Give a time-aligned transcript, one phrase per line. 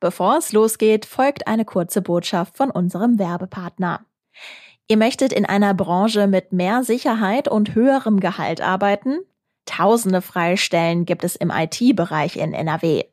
[0.00, 4.04] Bevor es losgeht, folgt eine kurze Botschaft von unserem Werbepartner.
[4.88, 9.18] Ihr möchtet in einer Branche mit mehr Sicherheit und höherem Gehalt arbeiten?
[9.64, 13.04] Tausende Freistellen gibt es im IT-Bereich in NRW.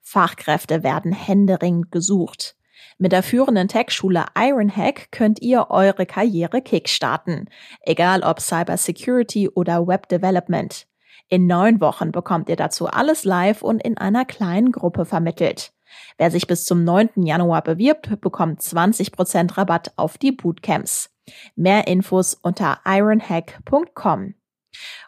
[0.00, 2.56] Fachkräfte werden händeringend gesucht.
[2.98, 7.48] Mit der führenden Tech-Schule Ironhack könnt ihr eure Karriere kickstarten,
[7.82, 10.86] egal ob Cybersecurity oder Web Development.
[11.28, 15.72] In neun Wochen bekommt ihr dazu alles live und in einer kleinen Gruppe vermittelt.
[16.18, 17.24] Wer sich bis zum 9.
[17.24, 21.10] Januar bewirbt, bekommt 20% Rabatt auf die Bootcamps.
[21.56, 24.34] Mehr Infos unter ironhack.com.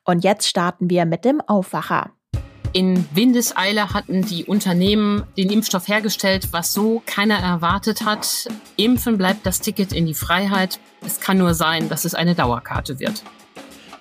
[0.05, 2.13] Und jetzt starten wir mit dem Aufwacher.
[2.75, 8.49] In Windeseile hatten die Unternehmen den Impfstoff hergestellt, was so keiner erwartet hat.
[8.77, 10.81] Impfen bleibt das Ticket in die Freiheit.
[11.05, 13.25] Es kann nur sein, dass es eine Dauerkarte wird.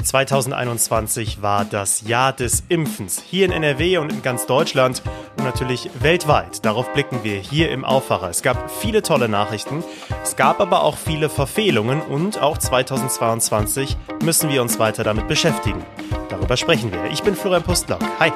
[0.03, 5.01] 2021 war das Jahr des Impfens hier in NRW und in ganz Deutschland
[5.37, 6.65] und natürlich weltweit.
[6.65, 8.29] Darauf blicken wir hier im Aufwacher.
[8.29, 9.83] Es gab viele tolle Nachrichten,
[10.23, 15.83] es gab aber auch viele Verfehlungen und auch 2022 müssen wir uns weiter damit beschäftigen.
[16.29, 17.05] Darüber sprechen wir.
[17.11, 18.01] Ich bin Florian Pustlock.
[18.19, 18.31] Hi.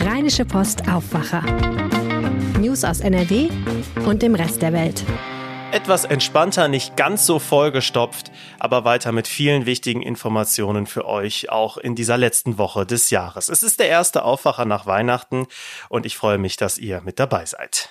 [0.00, 1.42] Rheinische Post Aufwacher.
[2.58, 3.48] News aus NRW
[4.06, 5.04] und dem Rest der Welt
[5.76, 11.76] etwas entspannter, nicht ganz so vollgestopft, aber weiter mit vielen wichtigen Informationen für euch, auch
[11.76, 13.50] in dieser letzten Woche des Jahres.
[13.50, 15.46] Es ist der erste Aufwacher nach Weihnachten
[15.90, 17.90] und ich freue mich, dass ihr mit dabei seid.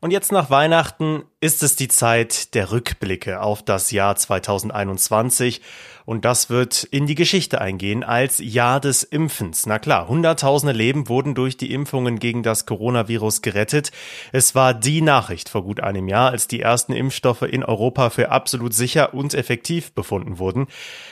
[0.00, 5.62] Und jetzt nach Weihnachten ist es die Zeit der Rückblicke auf das Jahr 2021
[6.06, 9.66] und das wird in die Geschichte eingehen als Jahr des Impfens.
[9.66, 13.90] Na klar, Hunderttausende Leben wurden durch die Impfungen gegen das Coronavirus gerettet.
[14.32, 18.30] Es war die Nachricht vor gut einem Jahr, als die ersten Impfstoffe in Europa für
[18.30, 20.66] absolut sicher und effektiv befunden wurden.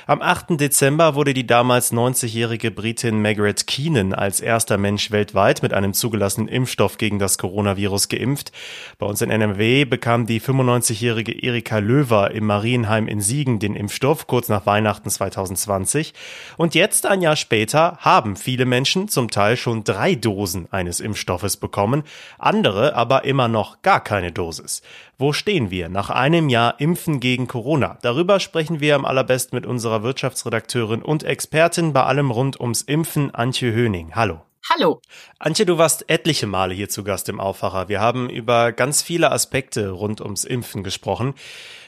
[0.07, 0.61] Am 8.
[0.61, 6.49] Dezember wurde die damals 90-jährige Britin Margaret Keenan als erster Mensch weltweit mit einem zugelassenen
[6.49, 8.53] Impfstoff gegen das Coronavirus geimpft.
[8.99, 14.27] Bei uns in NMW bekam die 95-jährige Erika Löwer im Marienheim in Siegen den Impfstoff
[14.27, 16.13] kurz nach Weihnachten Weihnachten 2020.
[16.57, 21.57] Und jetzt, ein Jahr später, haben viele Menschen zum Teil schon drei Dosen eines Impfstoffes
[21.57, 22.03] bekommen,
[22.39, 24.83] andere aber immer noch gar keine Dosis.
[25.19, 27.97] Wo stehen wir nach einem Jahr Impfen gegen Corona?
[28.03, 33.33] Darüber sprechen wir am allerbesten mit unserer Wirtschaftsredakteurin und Expertin bei allem rund ums Impfen,
[33.33, 34.17] Antje Höning.
[34.17, 34.43] Hallo.
[34.71, 35.01] Hallo.
[35.39, 37.89] Antje, du warst etliche Male hier zu Gast im Aufwacher.
[37.89, 41.35] Wir haben über ganz viele Aspekte rund ums Impfen gesprochen.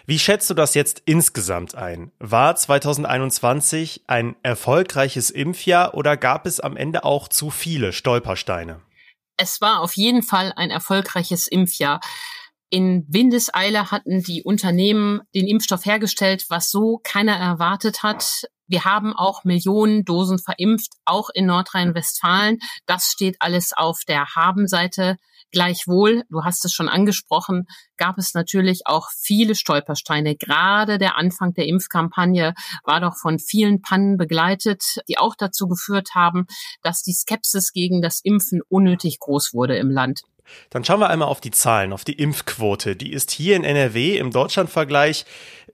[0.06, 2.10] Wie schätzt du das jetzt insgesamt ein?
[2.18, 8.80] War 2021 ein erfolgreiches Impfjahr oder gab es am Ende auch zu viele Stolpersteine?
[9.36, 12.00] Es war auf jeden Fall ein erfolgreiches Impfjahr.
[12.70, 18.46] In Windeseile hatten die Unternehmen den Impfstoff hergestellt, was so keiner erwartet hat.
[18.66, 22.58] Wir haben auch Millionen Dosen verimpft, auch in Nordrhein-Westfalen.
[22.86, 25.16] Das steht alles auf der Habenseite
[25.54, 30.34] Gleichwohl, du hast es schon angesprochen, gab es natürlich auch viele Stolpersteine.
[30.34, 36.16] Gerade der Anfang der Impfkampagne war doch von vielen Pannen begleitet, die auch dazu geführt
[36.16, 36.46] haben,
[36.82, 40.22] dass die Skepsis gegen das Impfen unnötig groß wurde im Land.
[40.70, 42.96] Dann schauen wir einmal auf die Zahlen, auf die Impfquote.
[42.96, 45.24] Die ist hier in NRW im Deutschlandvergleich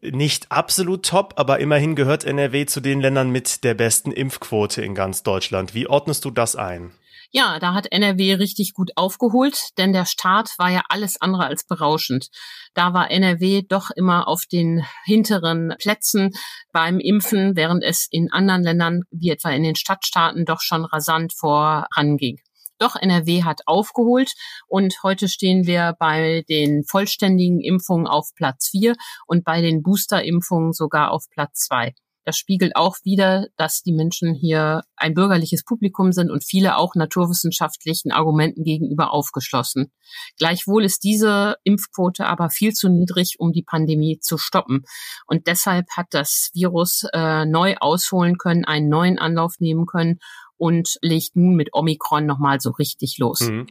[0.03, 4.95] nicht absolut top, aber immerhin gehört NRW zu den Ländern mit der besten Impfquote in
[4.95, 5.75] ganz Deutschland.
[5.75, 6.93] Wie ordnest du das ein?
[7.33, 11.65] Ja, da hat NRW richtig gut aufgeholt, denn der Start war ja alles andere als
[11.65, 12.29] berauschend.
[12.75, 16.33] Da war NRW doch immer auf den hinteren Plätzen
[16.73, 21.33] beim Impfen, während es in anderen Ländern, wie etwa in den Stadtstaaten, doch schon rasant
[21.33, 22.41] voranging.
[22.81, 24.33] Doch NRW hat aufgeholt
[24.67, 28.97] und heute stehen wir bei den vollständigen Impfungen auf Platz vier
[29.27, 31.95] und bei den Boosterimpfungen sogar auf Platz zwei.
[32.25, 36.95] Das spiegelt auch wieder, dass die Menschen hier ein bürgerliches Publikum sind und viele auch
[36.95, 39.91] naturwissenschaftlichen Argumenten gegenüber aufgeschlossen.
[40.39, 44.85] Gleichwohl ist diese Impfquote aber viel zu niedrig, um die Pandemie zu stoppen.
[45.27, 50.21] Und deshalb hat das Virus äh, neu ausholen können, einen neuen Anlauf nehmen können
[50.61, 53.41] und legt nun mit Omikron nochmal so richtig los.
[53.41, 53.67] Mhm.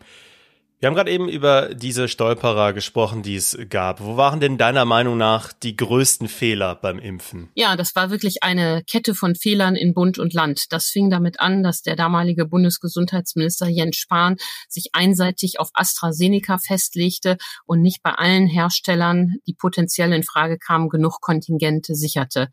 [0.80, 4.00] Wir haben gerade eben über diese Stolperer gesprochen, die es gab.
[4.00, 7.50] Wo waren denn deiner Meinung nach die größten Fehler beim Impfen?
[7.54, 10.68] Ja, das war wirklich eine Kette von Fehlern in Bund und Land.
[10.70, 14.38] Das fing damit an, dass der damalige Bundesgesundheitsminister Jens Spahn
[14.70, 20.88] sich einseitig auf AstraZeneca festlegte und nicht bei allen Herstellern, die potenziell in Frage kamen,
[20.88, 22.48] genug Kontingente sicherte.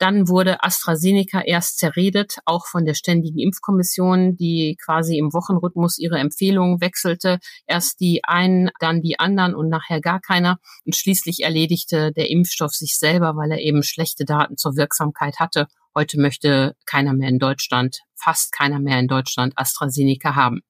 [0.00, 6.18] Dann wurde AstraZeneca erst zerredet, auch von der Ständigen Impfkommission, die quasi im Wochenrhythmus ihre
[6.18, 7.38] Empfehlungen wechselte.
[7.66, 10.58] Erst die einen, dann die anderen und nachher gar keiner.
[10.86, 15.66] Und schließlich erledigte der Impfstoff sich selber, weil er eben schlechte Daten zur Wirksamkeit hatte.
[15.94, 20.62] Heute möchte keiner mehr in Deutschland, fast keiner mehr in Deutschland AstraZeneca haben.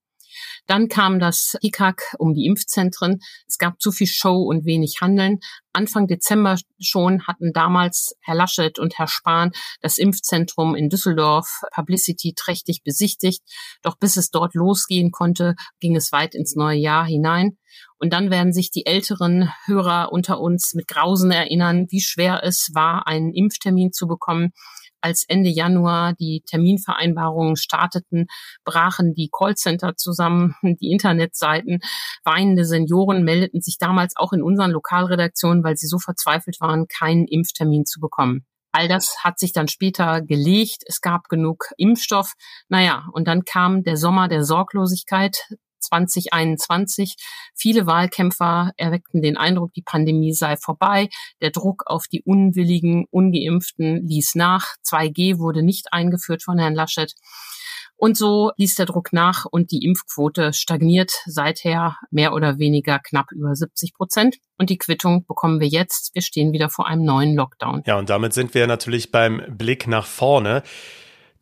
[0.70, 3.18] Dann kam das Hickhack um die Impfzentren.
[3.48, 5.40] Es gab zu viel Show und wenig Handeln.
[5.72, 9.50] Anfang Dezember schon hatten damals Herr Laschet und Herr Spahn
[9.80, 13.42] das Impfzentrum in Düsseldorf Publicity trächtig besichtigt.
[13.82, 17.58] Doch bis es dort losgehen konnte, ging es weit ins neue Jahr hinein.
[17.98, 22.68] Und dann werden sich die älteren Hörer unter uns mit Grausen erinnern, wie schwer es
[22.74, 24.52] war, einen Impftermin zu bekommen.
[25.00, 28.26] Als Ende Januar die Terminvereinbarungen starteten,
[28.64, 31.80] brachen die Callcenter zusammen, die Internetseiten.
[32.24, 37.26] Weinende Senioren meldeten sich damals auch in unseren Lokalredaktionen, weil sie so verzweifelt waren, keinen
[37.26, 38.44] Impftermin zu bekommen.
[38.72, 40.84] All das hat sich dann später gelegt.
[40.86, 42.34] Es gab genug Impfstoff.
[42.68, 45.48] Naja, und dann kam der Sommer der Sorglosigkeit.
[45.80, 47.16] 2021.
[47.54, 51.08] Viele Wahlkämpfer erweckten den Eindruck, die Pandemie sei vorbei.
[51.40, 54.74] Der Druck auf die unwilligen, ungeimpften ließ nach.
[54.84, 57.14] 2G wurde nicht eingeführt von Herrn Laschet.
[58.00, 63.30] Und so ließ der Druck nach und die Impfquote stagniert seither mehr oder weniger knapp
[63.30, 64.36] über 70 Prozent.
[64.56, 66.14] Und die Quittung bekommen wir jetzt.
[66.14, 67.82] Wir stehen wieder vor einem neuen Lockdown.
[67.84, 70.62] Ja, und damit sind wir natürlich beim Blick nach vorne.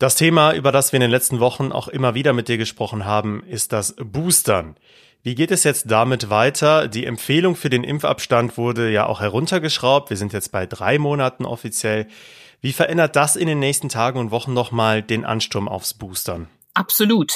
[0.01, 3.05] Das Thema, über das wir in den letzten Wochen auch immer wieder mit dir gesprochen
[3.05, 4.77] haben, ist das Boostern.
[5.25, 6.87] Wie geht es jetzt damit weiter?
[6.87, 10.11] Die Empfehlung für den Impfabstand wurde ja auch heruntergeschraubt.
[10.11, 12.07] Wir sind jetzt bei drei Monaten offiziell.
[12.61, 16.47] Wie verändert das in den nächsten Tagen und Wochen nochmal den Ansturm aufs Boostern?
[16.75, 17.33] Absolut.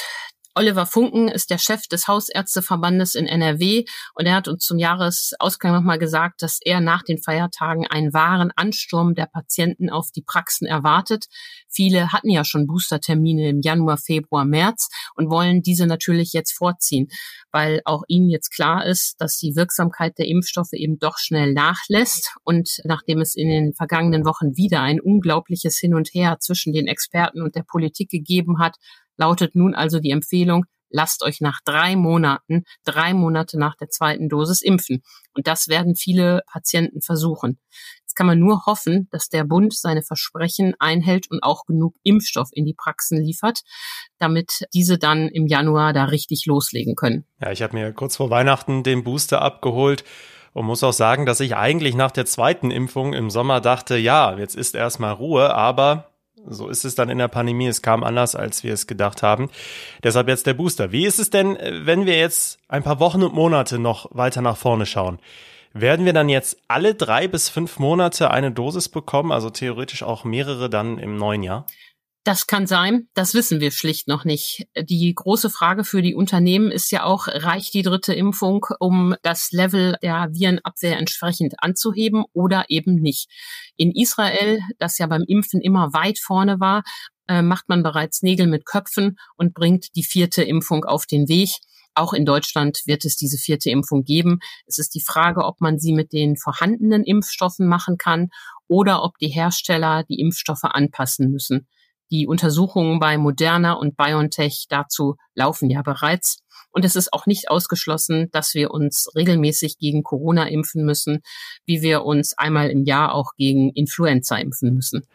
[0.55, 3.85] Oliver Funken ist der Chef des Hausärzteverbandes in NRW
[4.15, 8.53] und er hat uns zum Jahresausgang nochmal gesagt, dass er nach den Feiertagen einen wahren
[8.55, 11.25] Ansturm der Patienten auf die Praxen erwartet.
[11.71, 17.09] Viele hatten ja schon Boostertermine im Januar, Februar, März und wollen diese natürlich jetzt vorziehen,
[17.51, 22.35] weil auch ihnen jetzt klar ist, dass die Wirksamkeit der Impfstoffe eben doch schnell nachlässt.
[22.45, 26.89] Und nachdem es in den vergangenen Wochen wieder ein unglaubliches Hin und Her zwischen den
[26.89, 28.77] Experten und der Politik gegeben hat,
[29.17, 34.29] lautet nun also die Empfehlung, lasst euch nach drei Monaten, drei Monate nach der zweiten
[34.29, 35.03] Dosis impfen.
[35.35, 37.59] Und das werden viele Patienten versuchen.
[38.03, 42.51] Jetzt kann man nur hoffen, dass der Bund seine Versprechen einhält und auch genug Impfstoff
[42.53, 43.63] in die Praxen liefert,
[44.19, 47.25] damit diese dann im Januar da richtig loslegen können.
[47.41, 50.05] Ja, ich habe mir kurz vor Weihnachten den Booster abgeholt
[50.53, 54.37] und muss auch sagen, dass ich eigentlich nach der zweiten Impfung im Sommer dachte, ja,
[54.37, 56.12] jetzt ist erstmal Ruhe, aber
[56.49, 57.67] so ist es dann in der Pandemie.
[57.67, 59.51] Es kam anders, als wir es gedacht haben.
[60.03, 60.93] Deshalb jetzt der Booster.
[60.93, 64.57] Wie ist es denn, wenn wir jetzt ein paar Wochen und Monate noch weiter nach
[64.57, 65.19] vorne schauen?
[65.75, 69.33] Werden wir dann jetzt alle drei bis fünf Monate eine Dosis bekommen?
[69.33, 71.67] Also theoretisch auch mehrere dann im neuen Jahr?
[72.25, 74.69] Das kann sein, das wissen wir schlicht noch nicht.
[74.77, 79.51] Die große Frage für die Unternehmen ist ja auch, reicht die dritte Impfung, um das
[79.51, 83.29] Level der Virenabwehr entsprechend anzuheben oder eben nicht.
[83.77, 86.85] In Israel, das ja beim Impfen immer weit vorne war,
[87.27, 91.51] äh, macht man bereits Nägel mit Köpfen und bringt die vierte Impfung auf den Weg.
[91.95, 94.39] Auch in Deutschland wird es diese vierte Impfung geben.
[94.67, 98.31] Es ist die Frage, ob man sie mit den vorhandenen Impfstoffen machen kann
[98.69, 101.67] oder ob die Hersteller die Impfstoffe anpassen müssen.
[102.13, 106.43] Die Untersuchungen bei Moderna und BioNTech dazu laufen ja bereits.
[106.71, 111.23] Und es ist auch nicht ausgeschlossen, dass wir uns regelmäßig gegen Corona impfen müssen,
[111.65, 115.07] wie wir uns einmal im Jahr auch gegen Influenza impfen müssen.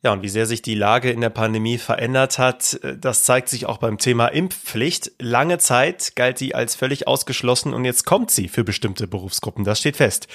[0.00, 3.48] Ja, und wie sehr sich die Lage in der Pandemie verändert hat, äh, das zeigt
[3.48, 5.10] sich auch beim Thema Impfpflicht.
[5.18, 9.64] Lange Zeit galt die als völlig ausgeschlossen und jetzt kommt sie für bestimmte Berufsgruppen.
[9.64, 10.28] Das steht fest.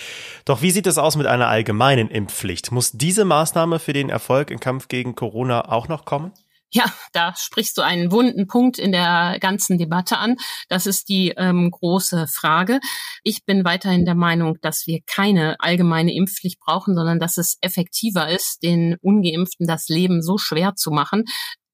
[0.44, 2.74] Doch wie sieht es aus mit einer allgemeinen Impfpflicht?
[2.74, 6.34] Muss diese Maßnahme für den Erfolg im Kampf gegen Corona auch noch kommen?
[6.75, 10.38] Ja, da sprichst du einen wunden Punkt in der ganzen Debatte an.
[10.70, 12.80] Das ist die ähm, große Frage.
[13.24, 18.27] Ich bin weiterhin der Meinung, dass wir keine allgemeine Impfpflicht brauchen, sondern dass es effektiver
[18.27, 21.25] ist, den Ungeimpften das Leben so schwer zu machen,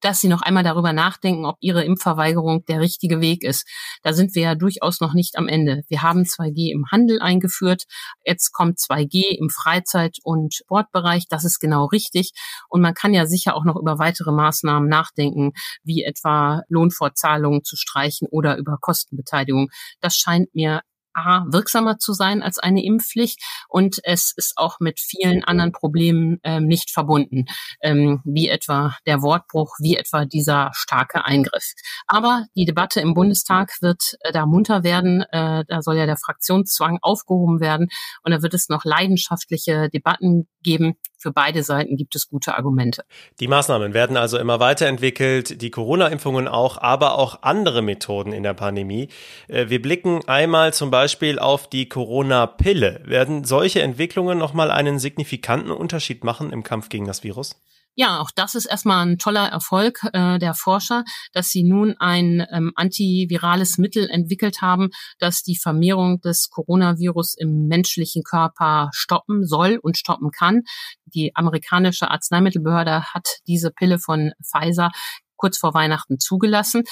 [0.01, 3.68] dass sie noch einmal darüber nachdenken, ob ihre Impfverweigerung der richtige Weg ist.
[4.03, 5.84] Da sind wir ja durchaus noch nicht am Ende.
[5.88, 7.84] Wir haben 2G im Handel eingeführt.
[8.25, 11.25] Jetzt kommt 2G im Freizeit- und Sportbereich.
[11.29, 12.32] Das ist genau richtig.
[12.70, 15.51] Und man kann ja sicher auch noch über weitere Maßnahmen nachdenken,
[15.84, 19.70] wie etwa Lohnfortzahlungen zu streichen oder über Kostenbeteiligung.
[20.01, 20.82] Das scheint mir
[21.13, 26.39] A, wirksamer zu sein als eine Impfpflicht und es ist auch mit vielen anderen Problemen
[26.44, 27.46] ähm, nicht verbunden,
[27.82, 31.74] ähm, wie etwa der Wortbruch, wie etwa dieser starke Eingriff.
[32.08, 36.18] Aber die Debatte im Bundestag wird äh, da munter werden, äh, da soll ja der
[36.18, 37.89] Fraktionszwang aufgehoben werden
[38.24, 40.96] und da wird es noch leidenschaftliche Debatten geben.
[41.22, 43.04] Für beide Seiten gibt es gute Argumente.
[43.42, 48.54] Die Maßnahmen werden also immer weiterentwickelt, die Corona-Impfungen auch, aber auch andere Methoden in der
[48.54, 49.10] Pandemie.
[49.50, 53.02] Äh, wir blicken einmal zum Beispiel auf die Corona-Pille.
[53.04, 57.62] Werden solche Entwicklungen nochmal einen signifikanten Unterschied machen im Kampf gegen das Virus?
[57.96, 61.03] Ja, auch das ist erstmal ein toller Erfolg äh, der Forscher,
[61.34, 67.67] dass sie nun ein ähm, antivirales Mittel entwickelt haben, das die Vermehrung des Coronavirus im
[67.67, 70.62] menschlichen Körper stoppen soll und stoppen kann.
[71.05, 74.91] Die amerikanische Arzneimittelbehörde hat diese Pille von Pfizer
[75.39, 76.84] kurz vor Weihnachten zugelassen.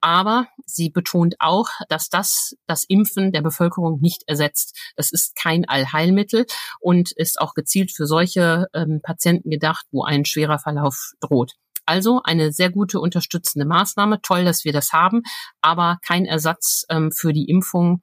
[0.00, 4.78] Aber sie betont auch, dass das das Impfen der Bevölkerung nicht ersetzt.
[4.96, 6.46] Das ist kein Allheilmittel
[6.80, 11.52] und ist auch gezielt für solche ähm, Patienten gedacht, wo ein schwerer Verlauf droht.
[11.86, 14.20] Also eine sehr gute unterstützende Maßnahme.
[14.22, 15.22] Toll, dass wir das haben,
[15.60, 18.02] aber kein Ersatz ähm, für die Impfung.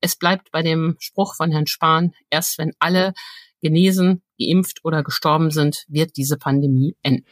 [0.00, 3.14] Es bleibt bei dem Spruch von Herrn Spahn, erst wenn alle
[3.60, 7.26] genesen, geimpft oder gestorben sind, wird diese Pandemie enden.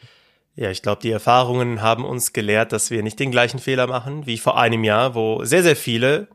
[0.57, 4.25] Ja, ich glaube, die Erfahrungen haben uns gelehrt, dass wir nicht den gleichen Fehler machen
[4.25, 6.29] wie vor einem Jahr, wo sehr, sehr viele,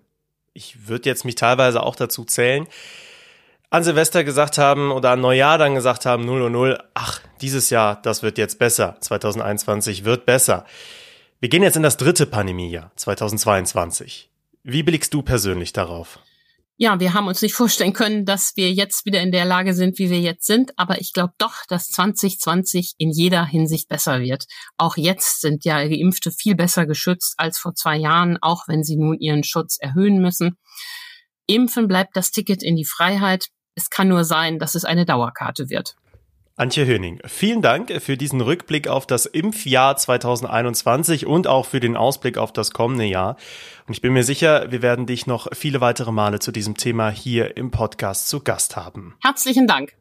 [0.52, 2.68] ich würde jetzt mich teilweise auch dazu zählen,
[3.68, 7.70] an Silvester gesagt haben oder an Neujahr dann gesagt haben, 0 und 0, ach, dieses
[7.70, 10.66] Jahr, das wird jetzt besser, 2021 wird besser.
[11.40, 14.30] Wir gehen jetzt in das dritte Pandemiejahr, 2022.
[14.62, 16.20] Wie blickst du persönlich darauf?
[16.82, 20.00] Ja, wir haben uns nicht vorstellen können, dass wir jetzt wieder in der Lage sind,
[20.00, 20.76] wie wir jetzt sind.
[20.76, 24.46] Aber ich glaube doch, dass 2020 in jeder Hinsicht besser wird.
[24.78, 28.96] Auch jetzt sind ja Geimpfte viel besser geschützt als vor zwei Jahren, auch wenn sie
[28.96, 30.58] nun ihren Schutz erhöhen müssen.
[31.46, 33.46] Impfen bleibt das Ticket in die Freiheit.
[33.76, 35.94] Es kann nur sein, dass es eine Dauerkarte wird.
[36.54, 41.96] Antje Höning, vielen Dank für diesen Rückblick auf das Impfjahr 2021 und auch für den
[41.96, 43.36] Ausblick auf das kommende Jahr.
[43.86, 47.08] Und ich bin mir sicher, wir werden dich noch viele weitere Male zu diesem Thema
[47.08, 49.14] hier im Podcast zu Gast haben.
[49.22, 49.94] Herzlichen Dank.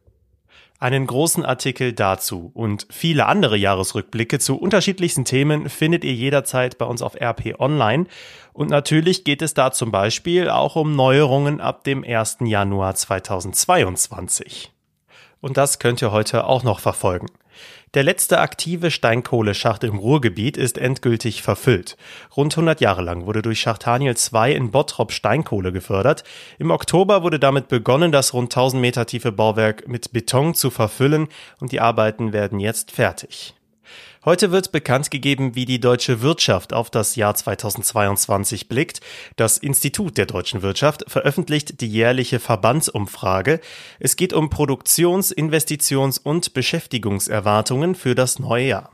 [0.77, 6.85] Einen großen Artikel dazu und viele andere Jahresrückblicke zu unterschiedlichsten Themen findet ihr jederzeit bei
[6.85, 8.07] uns auf RP Online.
[8.51, 12.39] Und natürlich geht es da zum Beispiel auch um Neuerungen ab dem 1.
[12.41, 14.73] Januar 2022
[15.41, 17.27] und das könnt ihr heute auch noch verfolgen.
[17.93, 21.97] Der letzte aktive Steinkohleschacht im Ruhrgebiet ist endgültig verfüllt.
[22.37, 26.23] Rund 100 Jahre lang wurde durch Schacht Haniel 2 in Bottrop Steinkohle gefördert.
[26.57, 31.27] Im Oktober wurde damit begonnen, das rund 1000 Meter tiefe Bauwerk mit Beton zu verfüllen
[31.59, 33.55] und die Arbeiten werden jetzt fertig.
[34.23, 39.01] Heute wird bekannt gegeben, wie die deutsche Wirtschaft auf das Jahr 2022 blickt.
[39.35, 43.59] Das Institut der deutschen Wirtschaft veröffentlicht die jährliche Verbandsumfrage.
[43.99, 48.91] Es geht um Produktions-, Investitions- und Beschäftigungserwartungen für das neue Jahr.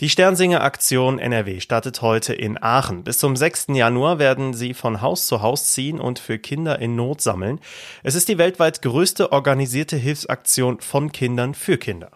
[0.00, 3.04] Die Sternsinger Aktion NRW startet heute in Aachen.
[3.04, 3.66] Bis zum 6.
[3.68, 7.60] Januar werden sie von Haus zu Haus ziehen und für Kinder in Not sammeln.
[8.02, 12.10] Es ist die weltweit größte organisierte Hilfsaktion von Kindern für Kinder.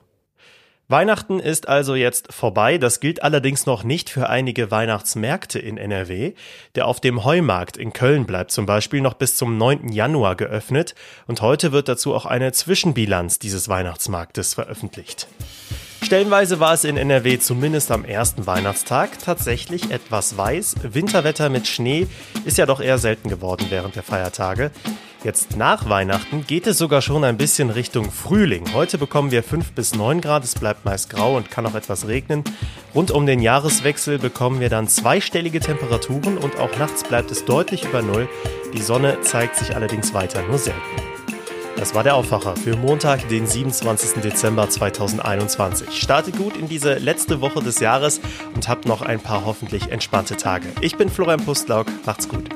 [0.89, 2.79] Weihnachten ist also jetzt vorbei.
[2.79, 6.35] Das gilt allerdings noch nicht für einige Weihnachtsmärkte in NRW.
[6.77, 9.89] Der auf dem Heumarkt in Köln bleibt zum Beispiel noch bis zum 9.
[9.89, 10.95] Januar geöffnet
[11.27, 15.27] und heute wird dazu auch eine Zwischenbilanz dieses Weihnachtsmarktes veröffentlicht.
[16.05, 20.77] Stellenweise war es in NRW zumindest am ersten Weihnachtstag tatsächlich etwas weiß.
[20.85, 22.07] Winterwetter mit Schnee
[22.45, 24.71] ist ja doch eher selten geworden während der Feiertage.
[25.27, 28.73] Jetzt nach Weihnachten geht es sogar schon ein bisschen Richtung Frühling.
[28.75, 32.07] Heute bekommen wir 5 bis 9 Grad, es bleibt meist grau und kann auch etwas
[32.07, 32.45] regnen.
[32.95, 37.83] Rund um den Jahreswechsel bekommen wir dann zweistellige Temperaturen und auch nachts bleibt es deutlich
[37.83, 38.29] über Null.
[38.73, 40.79] Die Sonne zeigt sich allerdings weiter nur selten.
[41.77, 44.23] Das war der Aufwacher für Montag, den 27.
[44.23, 46.01] Dezember 2021.
[46.01, 48.21] Startet gut in diese letzte Woche des Jahres
[48.55, 50.69] und habt noch ein paar hoffentlich entspannte Tage.
[50.83, 52.56] Ich bin Florian Pustlauk, macht's gut.